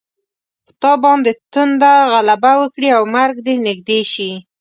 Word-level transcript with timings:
په 0.65 0.71
تا 0.81 0.91
باندې 1.03 1.31
تنده 1.53 1.93
غلبه 2.13 2.51
وکړي 2.61 2.89
او 2.97 3.03
مرګ 3.15 3.35
دې 3.45 3.55
نږدې 3.67 3.99
شي. 4.13 4.31